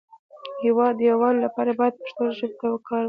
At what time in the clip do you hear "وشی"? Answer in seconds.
2.97-2.99